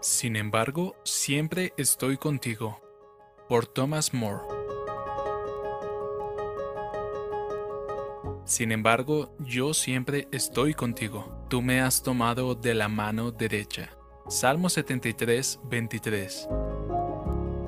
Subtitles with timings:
[0.00, 2.80] Sin embargo, siempre estoy contigo.
[3.50, 4.40] Por Thomas More.
[8.46, 11.44] Sin embargo, yo siempre estoy contigo.
[11.50, 13.90] Tú me has tomado de la mano derecha.
[14.26, 16.48] Salmo 73, 23.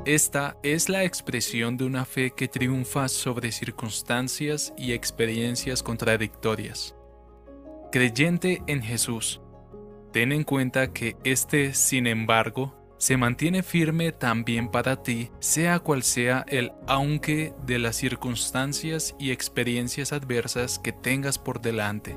[0.06, 6.96] Esta es la expresión de una fe que triunfa sobre circunstancias y experiencias contradictorias.
[7.92, 9.41] Creyente en Jesús,
[10.12, 16.04] ten en cuenta que este, sin embargo, se mantiene firme también para ti, sea cual
[16.04, 22.16] sea el aunque de las circunstancias y experiencias adversas que tengas por delante.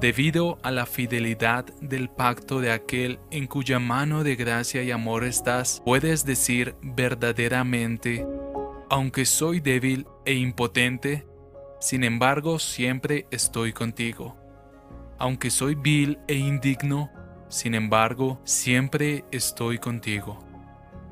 [0.00, 5.24] Debido a la fidelidad del pacto de aquel en cuya mano de gracia y amor
[5.24, 8.26] estás, puedes decir verdaderamente,
[8.88, 11.26] aunque soy débil e impotente,
[11.78, 14.45] sin embargo siempre estoy contigo.
[15.18, 17.10] Aunque soy vil e indigno,
[17.48, 20.38] sin embargo siempre estoy contigo.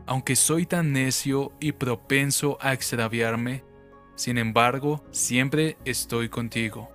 [0.07, 3.65] Aunque soy tan necio y propenso a extraviarme,
[4.17, 6.95] sin embargo siempre estoy contigo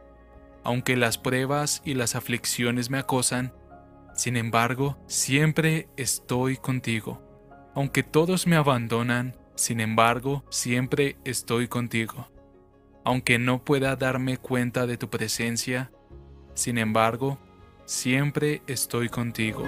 [0.63, 3.53] aunque las pruebas y las aflicciones me acosan,
[4.13, 7.23] sin embargo, siempre estoy contigo.
[7.73, 12.29] Aunque todos me abandonan, sin embargo, siempre estoy contigo.
[13.05, 15.91] Aunque no pueda darme cuenta de tu presencia,
[16.59, 17.39] sin embargo,
[17.85, 19.63] siempre estoy contigo.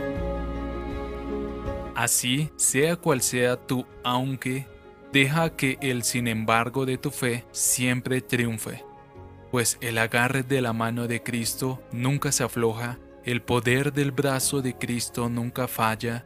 [1.95, 4.67] Así, sea cual sea tu aunque,
[5.11, 8.83] deja que el sin embargo de tu fe siempre triunfe
[9.51, 14.61] pues el agarre de la mano de Cristo nunca se afloja, el poder del brazo
[14.61, 16.25] de Cristo nunca falla,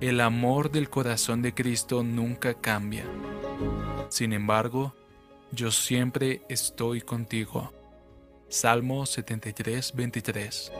[0.00, 3.04] el amor del corazón de Cristo nunca cambia.
[4.08, 4.94] Sin embargo,
[5.50, 7.72] yo siempre estoy contigo.
[8.50, 10.72] Salmo 73, 23.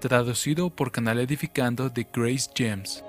[0.00, 3.04] Traducido por Canal Edificando de Grace James.